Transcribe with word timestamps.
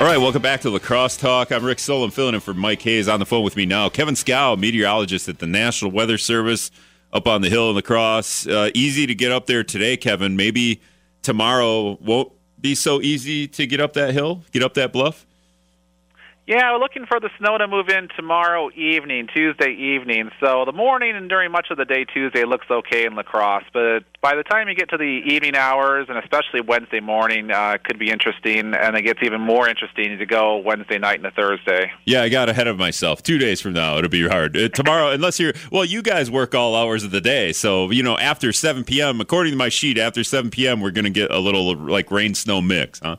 All 0.00 0.06
right, 0.06 0.16
welcome 0.16 0.40
back 0.40 0.62
to 0.62 0.70
La 0.70 0.78
Crosse 0.78 1.18
Talk. 1.18 1.52
I'm 1.52 1.62
Rick 1.62 1.78
Solon, 1.78 2.10
filling 2.10 2.34
in 2.34 2.40
for 2.40 2.54
Mike 2.54 2.80
Hayes. 2.80 3.06
On 3.06 3.20
the 3.20 3.26
phone 3.26 3.44
with 3.44 3.54
me 3.54 3.66
now, 3.66 3.90
Kevin 3.90 4.14
Skow, 4.14 4.58
meteorologist 4.58 5.28
at 5.28 5.40
the 5.40 5.46
National 5.46 5.90
Weather 5.90 6.16
Service 6.16 6.70
up 7.12 7.28
on 7.28 7.42
the 7.42 7.50
hill 7.50 7.68
in 7.68 7.74
La 7.74 7.82
Crosse. 7.82 8.46
Uh, 8.46 8.70
easy 8.72 9.06
to 9.06 9.14
get 9.14 9.30
up 9.30 9.44
there 9.44 9.62
today, 9.62 9.98
Kevin. 9.98 10.36
Maybe 10.36 10.80
tomorrow 11.20 11.98
won't 12.00 12.32
be 12.58 12.74
so 12.74 13.02
easy 13.02 13.46
to 13.48 13.66
get 13.66 13.78
up 13.78 13.92
that 13.92 14.14
hill, 14.14 14.42
get 14.52 14.62
up 14.62 14.72
that 14.72 14.90
bluff. 14.90 15.26
Yeah, 16.50 16.72
we're 16.72 16.80
looking 16.80 17.06
for 17.06 17.20
the 17.20 17.30
snow 17.38 17.58
to 17.58 17.68
move 17.68 17.88
in 17.90 18.08
tomorrow 18.16 18.72
evening, 18.74 19.28
Tuesday 19.32 19.70
evening. 19.70 20.32
So 20.40 20.64
the 20.64 20.72
morning 20.72 21.14
and 21.14 21.28
during 21.28 21.52
much 21.52 21.68
of 21.70 21.76
the 21.76 21.84
day 21.84 22.04
Tuesday 22.04 22.44
looks 22.44 22.66
okay 22.68 23.06
in 23.06 23.14
La 23.14 23.22
Crosse, 23.22 23.62
but 23.72 24.00
by 24.20 24.34
the 24.34 24.42
time 24.42 24.68
you 24.68 24.74
get 24.74 24.90
to 24.90 24.96
the 24.96 25.22
evening 25.26 25.54
hours 25.54 26.06
and 26.08 26.18
especially 26.18 26.60
Wednesday 26.60 26.98
morning, 26.98 27.52
uh, 27.52 27.78
could 27.84 28.00
be 28.00 28.10
interesting, 28.10 28.74
and 28.74 28.96
it 28.96 29.02
gets 29.02 29.20
even 29.22 29.40
more 29.40 29.68
interesting 29.68 30.18
to 30.18 30.26
go 30.26 30.56
Wednesday 30.56 30.98
night 30.98 31.24
and 31.24 31.32
Thursday. 31.34 31.92
Yeah, 32.04 32.22
I 32.22 32.28
got 32.28 32.48
ahead 32.48 32.66
of 32.66 32.76
myself. 32.76 33.22
Two 33.22 33.38
days 33.38 33.60
from 33.60 33.74
now, 33.74 33.98
it'll 33.98 34.10
be 34.10 34.26
hard. 34.26 34.56
Uh, 34.56 34.68
tomorrow, 34.70 35.10
unless 35.12 35.38
you're 35.38 35.54
well, 35.70 35.84
you 35.84 36.02
guys 36.02 36.32
work 36.32 36.52
all 36.56 36.74
hours 36.74 37.04
of 37.04 37.12
the 37.12 37.20
day, 37.20 37.52
so 37.52 37.92
you 37.92 38.02
know 38.02 38.18
after 38.18 38.52
7 38.52 38.82
p.m. 38.82 39.20
According 39.20 39.52
to 39.52 39.56
my 39.56 39.68
sheet, 39.68 39.98
after 39.98 40.24
7 40.24 40.50
p.m. 40.50 40.80
we're 40.80 40.90
going 40.90 41.04
to 41.04 41.10
get 41.10 41.30
a 41.30 41.38
little 41.38 41.76
like 41.76 42.10
rain 42.10 42.34
snow 42.34 42.60
mix, 42.60 42.98
huh? 42.98 43.18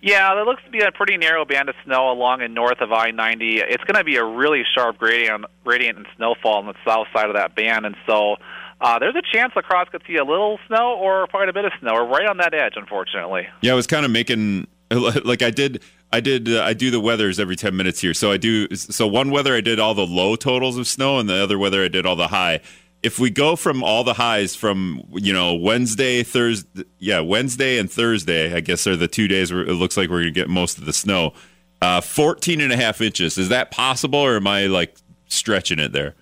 Yeah, 0.00 0.34
there 0.34 0.44
looks 0.44 0.62
to 0.64 0.70
be 0.70 0.80
a 0.80 0.92
pretty 0.92 1.16
narrow 1.16 1.44
band 1.44 1.68
of 1.68 1.74
snow 1.84 2.10
along 2.12 2.42
and 2.42 2.54
north 2.54 2.80
of 2.80 2.92
I-90. 2.92 3.62
It's 3.68 3.84
going 3.84 3.96
to 3.96 4.04
be 4.04 4.16
a 4.16 4.24
really 4.24 4.62
sharp 4.74 4.98
gradient, 4.98 5.44
gradient 5.64 5.98
and 5.98 6.06
snowfall 6.16 6.58
on 6.58 6.66
the 6.66 6.74
south 6.86 7.08
side 7.12 7.26
of 7.26 7.34
that 7.34 7.54
band, 7.54 7.86
and 7.86 7.96
so 8.06 8.36
uh, 8.80 8.98
there's 8.98 9.16
a 9.16 9.22
chance 9.32 9.52
La 9.56 9.62
Crosse 9.62 9.88
could 9.90 10.02
see 10.06 10.16
a 10.16 10.24
little 10.24 10.58
snow 10.68 10.96
or 10.96 11.26
quite 11.26 11.48
a 11.48 11.52
bit 11.52 11.64
of 11.64 11.72
snow. 11.80 11.94
We're 11.94 12.06
right 12.06 12.26
on 12.26 12.36
that 12.38 12.54
edge, 12.54 12.74
unfortunately. 12.76 13.48
Yeah, 13.60 13.72
I 13.72 13.74
was 13.74 13.86
kind 13.86 14.04
of 14.04 14.12
making 14.12 14.68
like 14.90 15.42
I 15.42 15.50
did. 15.50 15.82
I 16.12 16.20
did. 16.20 16.48
Uh, 16.48 16.62
I 16.62 16.72
do 16.72 16.90
the 16.90 17.00
weathers 17.00 17.38
every 17.38 17.56
ten 17.56 17.76
minutes 17.76 18.00
here. 18.00 18.14
So 18.14 18.30
I 18.30 18.36
do. 18.36 18.74
So 18.74 19.06
one 19.06 19.30
weather 19.30 19.54
I 19.54 19.60
did 19.60 19.78
all 19.78 19.94
the 19.94 20.06
low 20.06 20.36
totals 20.36 20.78
of 20.78 20.86
snow, 20.86 21.18
and 21.18 21.28
the 21.28 21.42
other 21.42 21.58
weather 21.58 21.84
I 21.84 21.88
did 21.88 22.06
all 22.06 22.16
the 22.16 22.28
high 22.28 22.60
if 23.02 23.18
we 23.18 23.30
go 23.30 23.56
from 23.56 23.82
all 23.84 24.04
the 24.04 24.14
highs 24.14 24.54
from 24.54 25.02
you 25.12 25.32
know 25.32 25.54
Wednesday, 25.54 26.22
Thursday, 26.22 26.84
yeah, 26.98 27.20
Wednesday 27.20 27.78
and 27.78 27.90
Thursday, 27.90 28.54
I 28.54 28.60
guess 28.60 28.86
are 28.86 28.96
the 28.96 29.08
two 29.08 29.28
days 29.28 29.52
where 29.52 29.62
it 29.62 29.74
looks 29.74 29.96
like 29.96 30.10
we're 30.10 30.20
gonna 30.20 30.30
get 30.30 30.48
most 30.48 30.78
of 30.78 30.84
the 30.84 30.92
snow. 30.92 31.32
Uh, 31.80 32.00
14 32.00 32.60
and 32.60 32.72
a 32.72 32.76
half 32.76 33.00
inches. 33.00 33.38
Is 33.38 33.50
that 33.50 33.70
possible, 33.70 34.18
or 34.18 34.36
am 34.36 34.48
I 34.48 34.66
like 34.66 34.96
stretching 35.28 35.78
it 35.78 35.92
there? 35.92 36.16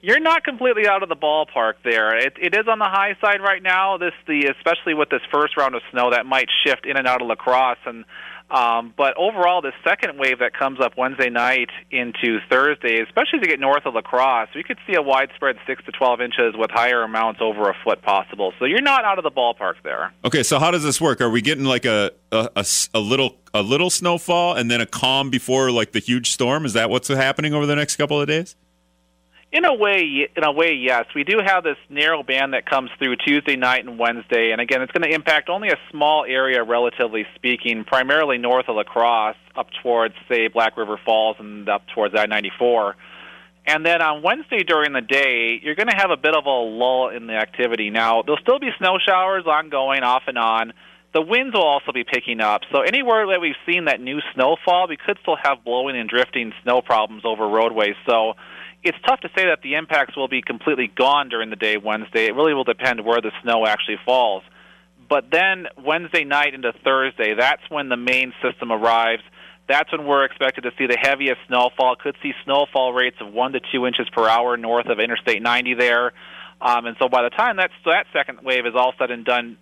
You're 0.00 0.20
not 0.20 0.44
completely 0.44 0.86
out 0.86 1.02
of 1.02 1.08
the 1.08 1.16
ballpark 1.16 1.74
there. 1.82 2.16
It, 2.16 2.34
it 2.40 2.54
is 2.54 2.68
on 2.68 2.78
the 2.78 2.84
high 2.84 3.16
side 3.20 3.40
right 3.40 3.62
now. 3.62 3.96
This 3.96 4.12
the 4.28 4.52
especially 4.56 4.94
with 4.94 5.08
this 5.08 5.22
first 5.32 5.56
round 5.56 5.74
of 5.74 5.82
snow 5.90 6.10
that 6.10 6.26
might 6.26 6.48
shift 6.64 6.86
in 6.86 6.96
and 6.96 7.08
out 7.08 7.22
of 7.22 7.26
La 7.26 7.34
Crosse 7.34 7.78
and 7.86 8.04
um, 8.50 8.92
but 8.96 9.16
overall, 9.16 9.62
the 9.62 9.72
second 9.82 10.18
wave 10.18 10.40
that 10.40 10.52
comes 10.56 10.78
up 10.80 10.96
Wednesday 10.96 11.30
night 11.30 11.70
into 11.90 12.38
Thursday, 12.50 13.00
especially 13.00 13.40
to 13.40 13.46
get 13.46 13.58
north 13.58 13.86
of 13.86 13.94
La 13.94 14.02
Crosse, 14.02 14.48
we 14.54 14.62
could 14.62 14.78
see 14.86 14.94
a 14.94 15.02
widespread 15.02 15.56
6 15.66 15.84
to 15.84 15.92
12 15.92 16.20
inches 16.20 16.54
with 16.56 16.70
higher 16.70 17.02
amounts 17.02 17.40
over 17.42 17.70
a 17.70 17.74
foot 17.82 18.02
possible. 18.02 18.52
So 18.58 18.66
you're 18.66 18.82
not 18.82 19.04
out 19.04 19.18
of 19.18 19.24
the 19.24 19.30
ballpark 19.30 19.74
there. 19.82 20.12
Okay, 20.24 20.42
so 20.42 20.58
how 20.58 20.70
does 20.70 20.82
this 20.82 21.00
work? 21.00 21.20
Are 21.20 21.30
we 21.30 21.40
getting 21.40 21.64
like 21.64 21.84
a, 21.84 22.12
a, 22.30 22.50
a, 22.56 22.66
a 22.94 23.00
little 23.00 23.38
a 23.54 23.62
little 23.62 23.88
snowfall 23.88 24.56
and 24.56 24.70
then 24.70 24.80
a 24.80 24.86
calm 24.86 25.30
before 25.30 25.70
like 25.70 25.92
the 25.92 26.00
huge 26.00 26.30
storm? 26.32 26.66
Is 26.66 26.74
that 26.74 26.90
what's 26.90 27.08
happening 27.08 27.54
over 27.54 27.66
the 27.66 27.76
next 27.76 27.96
couple 27.96 28.20
of 28.20 28.28
days? 28.28 28.56
In 29.54 29.64
a 29.64 29.72
way, 29.72 30.28
in 30.36 30.42
a 30.42 30.50
way, 30.50 30.74
yes. 30.74 31.06
We 31.14 31.22
do 31.22 31.38
have 31.38 31.62
this 31.62 31.76
narrow 31.88 32.24
band 32.24 32.54
that 32.54 32.66
comes 32.66 32.90
through 32.98 33.14
Tuesday 33.24 33.54
night 33.54 33.86
and 33.86 34.00
Wednesday, 34.00 34.50
and 34.50 34.60
again, 34.60 34.82
it's 34.82 34.90
going 34.90 35.08
to 35.08 35.14
impact 35.14 35.48
only 35.48 35.68
a 35.68 35.78
small 35.92 36.24
area, 36.24 36.64
relatively 36.64 37.24
speaking, 37.36 37.84
primarily 37.84 38.36
north 38.36 38.68
of 38.68 38.74
La 38.74 38.82
Crosse, 38.82 39.36
up 39.54 39.68
towards, 39.80 40.16
say, 40.28 40.48
Black 40.48 40.76
River 40.76 40.98
Falls 41.04 41.36
and 41.38 41.68
up 41.68 41.86
towards 41.94 42.16
I-94. 42.16 42.94
And 43.64 43.86
then 43.86 44.02
on 44.02 44.22
Wednesday 44.22 44.64
during 44.64 44.92
the 44.92 45.00
day, 45.00 45.60
you're 45.62 45.76
going 45.76 45.88
to 45.88 45.96
have 45.96 46.10
a 46.10 46.16
bit 46.16 46.34
of 46.34 46.46
a 46.46 46.50
lull 46.50 47.10
in 47.10 47.28
the 47.28 47.34
activity. 47.34 47.90
Now, 47.90 48.22
there'll 48.22 48.40
still 48.42 48.58
be 48.58 48.70
snow 48.78 48.98
showers 48.98 49.46
ongoing, 49.46 50.02
off 50.02 50.24
and 50.26 50.36
on. 50.36 50.72
The 51.14 51.22
winds 51.22 51.54
will 51.54 51.62
also 51.62 51.92
be 51.92 52.02
picking 52.02 52.40
up. 52.40 52.62
So 52.72 52.80
anywhere 52.80 53.28
that 53.28 53.40
we've 53.40 53.54
seen 53.66 53.84
that 53.84 54.00
new 54.00 54.18
snowfall, 54.34 54.88
we 54.88 54.96
could 54.96 55.16
still 55.22 55.36
have 55.40 55.62
blowing 55.64 55.96
and 55.96 56.10
drifting 56.10 56.52
snow 56.64 56.82
problems 56.82 57.22
over 57.24 57.48
roadways. 57.48 57.94
So 58.04 58.34
it's 58.82 58.98
tough 59.06 59.20
to 59.20 59.28
say 59.36 59.44
that 59.46 59.60
the 59.62 59.76
impacts 59.76 60.16
will 60.16 60.26
be 60.26 60.42
completely 60.42 60.88
gone 60.88 61.28
during 61.28 61.50
the 61.50 61.56
day 61.56 61.76
Wednesday. 61.76 62.26
It 62.26 62.34
really 62.34 62.52
will 62.52 62.64
depend 62.64 63.04
where 63.04 63.20
the 63.20 63.30
snow 63.44 63.64
actually 63.64 63.98
falls. 64.04 64.42
But 65.08 65.30
then 65.30 65.68
Wednesday 65.78 66.24
night 66.24 66.52
into 66.52 66.72
Thursday, 66.84 67.34
that's 67.38 67.62
when 67.68 67.88
the 67.88 67.96
main 67.96 68.32
system 68.42 68.72
arrives. 68.72 69.22
That's 69.68 69.92
when 69.92 70.06
we're 70.06 70.24
expected 70.24 70.62
to 70.62 70.72
see 70.76 70.86
the 70.86 70.98
heaviest 71.00 71.38
snowfall. 71.46 71.94
Could 71.94 72.16
see 72.24 72.32
snowfall 72.44 72.92
rates 72.92 73.16
of 73.20 73.32
one 73.32 73.52
to 73.52 73.60
two 73.72 73.86
inches 73.86 74.08
per 74.12 74.28
hour 74.28 74.56
north 74.56 74.86
of 74.86 74.98
Interstate 74.98 75.42
90 75.42 75.74
there. 75.74 76.12
Um, 76.60 76.86
and 76.86 76.96
so 76.98 77.08
by 77.08 77.22
the 77.22 77.30
time 77.30 77.58
that 77.58 77.70
that 77.84 78.06
second 78.12 78.40
wave 78.42 78.66
is 78.66 78.74
all 78.74 78.94
said 78.98 79.12
and 79.12 79.24
done 79.24 79.58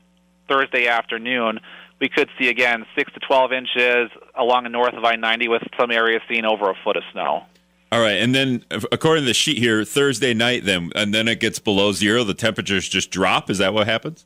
Thursday 0.49 0.87
afternoon, 0.87 1.61
we 2.01 2.09
could 2.09 2.29
see 2.39 2.49
again 2.49 2.85
six 2.97 3.13
to 3.13 3.21
12 3.21 3.53
inches 3.53 4.11
along 4.35 4.65
the 4.65 4.71
north 4.71 4.95
of 4.95 5.05
I-90 5.05 5.49
with 5.49 5.63
some 5.79 5.91
areas 5.91 6.23
seeing 6.29 6.45
over 6.45 6.71
a 6.71 6.75
foot 6.85 6.97
of 6.97 7.05
snow. 7.13 7.45
All 7.93 8.01
right, 8.01 8.17
and 8.17 8.35
then 8.35 8.65
according 8.91 9.25
to 9.25 9.27
the 9.27 9.35
sheet 9.35 9.59
here, 9.59 9.85
Thursday 9.85 10.33
night, 10.33 10.65
then 10.65 10.91
and 10.95 11.13
then 11.13 11.29
it 11.29 11.41
gets 11.41 11.59
below 11.59 11.93
zero. 11.93 12.25
The 12.25 12.33
temperatures 12.33 12.89
just 12.89 13.11
drop. 13.11 13.51
Is 13.51 13.59
that 13.59 13.75
what 13.75 13.87
happens? 13.87 14.25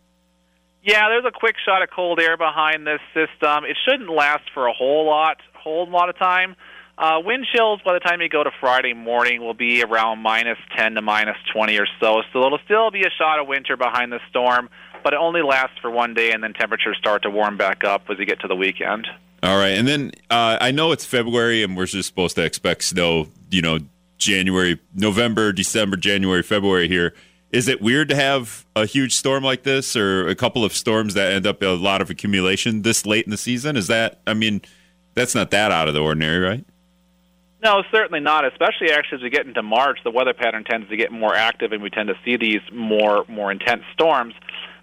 Yeah, 0.84 1.08
there's 1.08 1.24
a 1.24 1.32
quick 1.32 1.56
shot 1.64 1.82
of 1.82 1.90
cold 1.90 2.20
air 2.20 2.36
behind 2.36 2.86
this 2.86 3.00
system. 3.12 3.64
It 3.64 3.76
shouldn't 3.84 4.08
last 4.08 4.44
for 4.54 4.68
a 4.68 4.72
whole 4.72 5.04
lot, 5.04 5.38
whole 5.54 5.90
lot 5.90 6.08
of 6.08 6.16
time. 6.16 6.54
Uh, 6.96 7.20
wind 7.24 7.44
chills 7.52 7.80
by 7.84 7.92
the 7.92 7.98
time 7.98 8.20
you 8.20 8.28
go 8.28 8.44
to 8.44 8.52
Friday 8.60 8.94
morning 8.94 9.42
will 9.42 9.52
be 9.52 9.82
around 9.82 10.20
minus 10.20 10.58
10 10.76 10.94
to 10.94 11.02
minus 11.02 11.36
20 11.52 11.76
or 11.78 11.86
so. 12.00 12.22
So 12.32 12.46
it'll 12.46 12.60
still 12.64 12.92
be 12.92 13.02
a 13.02 13.10
shot 13.18 13.40
of 13.40 13.48
winter 13.48 13.76
behind 13.76 14.12
the 14.12 14.20
storm, 14.30 14.70
but 15.06 15.12
it 15.12 15.20
only 15.20 15.40
lasts 15.40 15.78
for 15.80 15.88
one 15.88 16.14
day, 16.14 16.32
and 16.32 16.42
then 16.42 16.52
temperatures 16.52 16.96
start 16.98 17.22
to 17.22 17.30
warm 17.30 17.56
back 17.56 17.84
up 17.84 18.02
as 18.10 18.18
you 18.18 18.26
get 18.26 18.40
to 18.40 18.48
the 18.48 18.56
weekend. 18.56 19.06
All 19.40 19.56
right, 19.56 19.68
and 19.68 19.86
then 19.86 20.10
uh, 20.30 20.58
I 20.60 20.72
know 20.72 20.90
it's 20.90 21.04
February, 21.04 21.62
and 21.62 21.76
we're 21.76 21.86
just 21.86 22.08
supposed 22.08 22.34
to 22.34 22.44
expect 22.44 22.82
snow. 22.82 23.28
You 23.48 23.62
know, 23.62 23.78
January, 24.18 24.80
November, 24.96 25.52
December, 25.52 25.96
January, 25.96 26.42
February. 26.42 26.88
Here, 26.88 27.14
is 27.52 27.68
it 27.68 27.80
weird 27.80 28.08
to 28.08 28.16
have 28.16 28.66
a 28.74 28.84
huge 28.84 29.14
storm 29.14 29.44
like 29.44 29.62
this, 29.62 29.94
or 29.94 30.26
a 30.26 30.34
couple 30.34 30.64
of 30.64 30.72
storms 30.72 31.14
that 31.14 31.30
end 31.30 31.46
up 31.46 31.62
a 31.62 31.66
lot 31.66 32.02
of 32.02 32.10
accumulation 32.10 32.82
this 32.82 33.06
late 33.06 33.26
in 33.26 33.30
the 33.30 33.36
season? 33.36 33.76
Is 33.76 33.86
that? 33.86 34.18
I 34.26 34.34
mean, 34.34 34.60
that's 35.14 35.36
not 35.36 35.52
that 35.52 35.70
out 35.70 35.86
of 35.86 35.94
the 35.94 36.00
ordinary, 36.00 36.40
right? 36.40 36.64
No, 37.62 37.84
certainly 37.92 38.18
not. 38.18 38.44
Especially 38.44 38.90
actually 38.90 39.18
as 39.18 39.22
we 39.22 39.30
get 39.30 39.46
into 39.46 39.62
March, 39.62 40.00
the 40.02 40.10
weather 40.10 40.34
pattern 40.34 40.64
tends 40.64 40.88
to 40.88 40.96
get 40.96 41.12
more 41.12 41.36
active, 41.36 41.70
and 41.70 41.80
we 41.80 41.90
tend 41.90 42.08
to 42.08 42.16
see 42.24 42.36
these 42.36 42.60
more 42.72 43.24
more 43.28 43.52
intense 43.52 43.84
storms. 43.92 44.34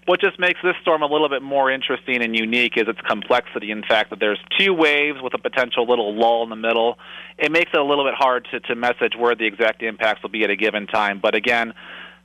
What 0.06 0.20
just 0.20 0.38
makes 0.38 0.60
this 0.62 0.74
storm 0.82 1.02
a 1.02 1.06
little 1.06 1.30
bit 1.30 1.42
more 1.42 1.70
interesting 1.70 2.22
and 2.22 2.36
unique 2.36 2.76
is 2.76 2.84
its 2.88 3.00
complexity. 3.00 3.70
In 3.70 3.82
fact, 3.82 4.10
that 4.10 4.20
there's 4.20 4.38
two 4.58 4.74
waves 4.74 5.18
with 5.22 5.32
a 5.32 5.38
potential 5.38 5.86
little 5.88 6.14
lull 6.14 6.42
in 6.42 6.50
the 6.50 6.56
middle. 6.56 6.98
It 7.38 7.50
makes 7.50 7.70
it 7.72 7.80
a 7.80 7.84
little 7.84 8.04
bit 8.04 8.14
hard 8.14 8.46
to, 8.50 8.60
to 8.60 8.74
message 8.74 9.14
where 9.18 9.34
the 9.34 9.46
exact 9.46 9.82
impacts 9.82 10.22
will 10.22 10.30
be 10.30 10.44
at 10.44 10.50
a 10.50 10.56
given 10.56 10.86
time. 10.86 11.20
But 11.22 11.34
again, 11.34 11.72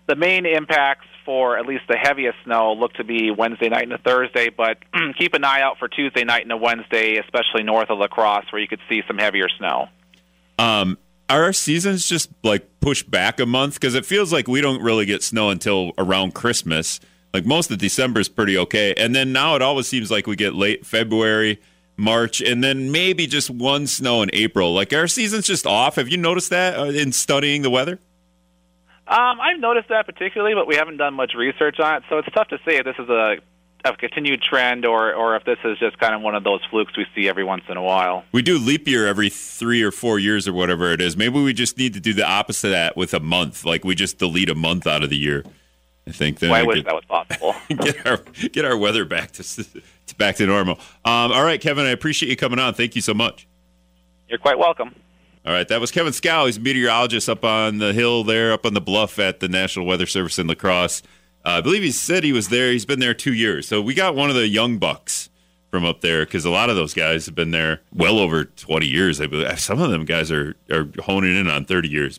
the 0.08 0.18
main 0.18 0.46
impacts 0.46 1.06
for 1.24 1.58
at 1.58 1.66
least 1.68 1.84
the 1.88 1.96
heaviest 1.96 2.38
snow 2.44 2.74
look 2.74 2.94
to 2.94 3.04
be 3.04 3.32
Wednesday 3.32 3.70
night 3.70 3.84
and 3.84 3.94
a 3.94 3.98
Thursday, 4.00 4.50
but 4.50 4.80
keep 5.18 5.34
an 5.34 5.46
eye 5.46 5.62
out 5.62 5.78
for 5.78 5.88
Tuesday 5.88 6.24
night 6.24 6.42
and 6.42 6.52
a 6.52 6.58
Wednesday, 6.58 7.18
especially 7.18 7.64
north 7.64 7.90
of 7.90 8.00
La 8.00 8.08
Crosse, 8.08 8.46
where 8.52 8.62
you 8.62 8.68
could 8.68 8.80
see 8.90 9.04
some 9.08 9.18
heavier 9.18 9.48
snow. 9.58 9.88
Um, 10.58 10.98
are 11.30 11.44
our 11.44 11.54
seasons 11.54 12.10
just 12.10 12.30
like 12.44 12.68
pushed 12.82 13.10
back 13.10 13.40
a 13.40 13.46
month? 13.46 13.76
Because 13.76 13.94
it 13.94 14.06
feels 14.06 14.34
like 14.34 14.48
we 14.48 14.60
don't 14.60 14.82
really 14.82 15.06
get 15.06 15.22
snow 15.22 15.52
until 15.52 15.92
around 15.98 16.34
Christmas. 16.34 17.00
Like 17.34 17.46
most 17.46 17.70
of 17.72 17.78
December 17.78 18.20
is 18.20 18.30
pretty 18.30 18.58
okay, 18.58 18.94
and 18.96 19.16
then 19.16 19.32
now 19.32 19.56
it 19.56 19.62
always 19.62 19.88
seems 19.88 20.10
like 20.10 20.26
we 20.26 20.36
get 20.36 20.56
late 20.56 20.86
February, 20.86 21.62
March, 21.96 22.42
and 22.42 22.64
then 22.64 22.92
maybe 22.92 23.28
just 23.28 23.50
one 23.50 23.86
snow 23.86 24.24
in 24.24 24.30
April. 24.34 24.74
Like 24.74 24.94
our 24.94 25.08
season's 25.08 25.46
just 25.46 25.68
off. 25.68 25.96
Have 25.96 26.10
you 26.10 26.18
noticed 26.18 26.50
that 26.50 26.78
uh, 26.80 26.86
in 26.86 27.12
studying 27.12 27.62
the 27.62 27.70
weather? 27.70 28.00
Um, 29.08 29.40
I've 29.42 29.60
noticed 29.60 29.90
that 29.90 30.06
particularly, 30.06 30.56
but 30.56 30.68
we 30.68 30.76
haven't 30.76 30.98
done 30.98 31.14
much 31.14 31.34
research 31.36 31.80
on 31.80 31.98
it, 31.98 32.04
so 32.10 32.18
it's 32.18 32.30
tough 32.34 32.48
to 32.50 32.58
say 32.66 32.78
if 32.78 32.86
this 32.86 32.96
is 32.98 33.10
a 33.10 33.38
a 33.86 33.96
continued 33.96 34.42
trend 34.42 34.86
or 34.86 35.14
or 35.14 35.36
if 35.36 35.46
this 35.46 35.58
is 35.64 35.78
just 35.80 35.98
kind 36.00 36.14
of 36.14 36.22
one 36.22 36.36
of 36.36 36.44
those 36.44 36.60
flukes 36.70 36.98
we 36.98 37.06
see 37.16 37.30
every 37.30 37.44
once 37.44 37.64
in 37.70 37.78
a 37.78 37.82
while. 37.82 38.26
We 38.32 38.42
do 38.42 38.58
leap 38.58 38.88
year 38.88 39.08
every 39.08 39.30
three 39.30 39.82
or 39.84 39.92
four 39.92 40.20
years 40.20 40.48
or 40.48 40.54
whatever 40.54 40.92
it 40.92 41.02
is. 41.02 41.16
Maybe 41.16 41.42
we 41.42 41.54
just 41.54 41.78
need 41.78 41.94
to 41.94 42.00
do 42.00 42.14
the 42.14 42.28
opposite 42.28 42.68
of 42.68 42.72
that 42.72 42.98
with 42.98 43.14
a 43.14 43.20
month. 43.20 43.66
Like 43.66 43.86
we 43.86 43.96
just 43.96 44.18
delete 44.18 44.50
a 44.50 44.56
month 44.56 44.86
out 44.86 45.04
of 45.04 45.10
the 45.10 45.18
year. 45.18 45.44
I 46.10 46.12
think 46.12 46.40
then 46.40 46.50
well, 46.50 46.64
I 46.64 46.66
wish 46.66 46.78
get, 46.78 46.86
that 46.86 46.96
was 46.96 47.06
possible. 47.06 47.56
get 47.84 48.08
our 48.08 48.18
get 48.50 48.66
our 48.66 48.76
weather 48.76 49.06
back 49.06 49.32
to, 49.34 49.44
to 49.44 50.16
back 50.18 50.38
to 50.38 50.46
normal. 50.48 50.80
Um, 51.06 51.32
all 51.32 51.44
right, 51.44 51.62
Kevin, 51.62 51.86
I 51.86 51.92
appreciate 51.92 52.30
you 52.30 52.36
coming 52.36 52.58
on. 52.58 52.74
Thank 52.74 52.96
you 52.96 53.02
so 53.02 53.14
much. 53.14 53.48
You're 54.28 54.40
quite 54.40 54.58
welcome. 54.58 54.96
All 55.46 55.54
right, 55.54 55.68
that 55.68 55.80
was 55.80 55.92
Kevin 55.92 56.12
Skow. 56.12 56.48
He's 56.48 56.58
a 56.58 56.60
meteorologist 56.60 57.30
up 57.30 57.44
on 57.44 57.78
the 57.78 57.94
hill 57.94 58.24
there, 58.24 58.52
up 58.52 58.66
on 58.66 58.74
the 58.74 58.82
bluff 58.82 59.20
at 59.20 59.40
the 59.40 59.48
National 59.48 59.86
Weather 59.86 60.06
Service 60.06 60.38
in 60.38 60.48
La 60.48 60.56
Crosse. 60.56 61.02
Uh, 61.46 61.50
I 61.50 61.62
believe 61.62 61.84
he 61.84 61.92
said 61.92 62.24
he 62.24 62.34
was 62.34 62.50
there. 62.50 62.72
He's 62.72 62.86
been 62.86 63.00
there 63.00 63.14
two 63.14 63.34
years. 63.34 63.68
So 63.68 63.82
we 63.82 63.94
got 63.94 64.16
one 64.16 64.30
of 64.30 64.36
the 64.36 64.48
young 64.48 64.78
bucks 64.78 65.30
from 65.70 65.86
up 65.86 66.02
there 66.02 66.26
because 66.26 66.44
a 66.44 66.50
lot 66.50 66.70
of 66.70 66.76
those 66.76 66.94
guys 66.94 67.26
have 67.28 67.36
been 67.36 67.52
there 67.52 67.82
well 67.94 68.20
over 68.20 68.46
20 68.46 68.88
years. 68.88 69.22
I 69.22 69.28
believe 69.28 69.60
some 69.60 69.80
of 69.80 69.92
them 69.92 70.06
guys 70.06 70.32
are 70.32 70.56
are 70.72 70.88
honing 71.04 71.36
in 71.36 71.48
on 71.48 71.66
30 71.66 71.88
years. 71.88 72.18